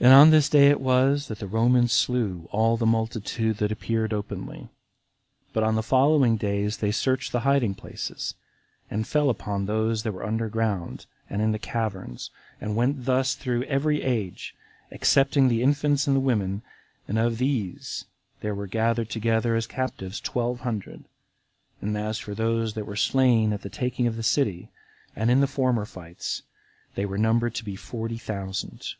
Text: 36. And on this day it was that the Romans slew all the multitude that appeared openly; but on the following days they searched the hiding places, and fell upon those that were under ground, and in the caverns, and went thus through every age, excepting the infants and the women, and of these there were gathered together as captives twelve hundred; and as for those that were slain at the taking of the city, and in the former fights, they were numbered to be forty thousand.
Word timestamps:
36. 0.00 0.04
And 0.10 0.20
on 0.20 0.30
this 0.30 0.48
day 0.48 0.66
it 0.70 0.80
was 0.80 1.28
that 1.28 1.38
the 1.38 1.46
Romans 1.46 1.92
slew 1.92 2.48
all 2.50 2.76
the 2.76 2.84
multitude 2.84 3.58
that 3.58 3.70
appeared 3.70 4.12
openly; 4.12 4.68
but 5.52 5.62
on 5.62 5.76
the 5.76 5.84
following 5.84 6.36
days 6.36 6.78
they 6.78 6.90
searched 6.90 7.30
the 7.30 7.38
hiding 7.46 7.76
places, 7.76 8.34
and 8.90 9.06
fell 9.06 9.30
upon 9.30 9.64
those 9.66 10.02
that 10.02 10.10
were 10.10 10.26
under 10.26 10.48
ground, 10.48 11.06
and 11.30 11.40
in 11.40 11.52
the 11.52 11.60
caverns, 11.60 12.32
and 12.60 12.74
went 12.74 13.04
thus 13.04 13.36
through 13.36 13.62
every 13.66 14.02
age, 14.02 14.56
excepting 14.90 15.46
the 15.46 15.62
infants 15.62 16.08
and 16.08 16.16
the 16.16 16.20
women, 16.20 16.62
and 17.06 17.16
of 17.16 17.38
these 17.38 18.06
there 18.40 18.56
were 18.56 18.66
gathered 18.66 19.10
together 19.10 19.54
as 19.54 19.68
captives 19.68 20.18
twelve 20.18 20.58
hundred; 20.62 21.04
and 21.80 21.96
as 21.96 22.18
for 22.18 22.34
those 22.34 22.74
that 22.74 22.86
were 22.86 22.96
slain 22.96 23.52
at 23.52 23.62
the 23.62 23.70
taking 23.70 24.08
of 24.08 24.16
the 24.16 24.24
city, 24.24 24.72
and 25.14 25.30
in 25.30 25.40
the 25.40 25.46
former 25.46 25.84
fights, 25.84 26.42
they 26.96 27.06
were 27.06 27.16
numbered 27.16 27.54
to 27.54 27.64
be 27.64 27.76
forty 27.76 28.18
thousand. 28.18 28.94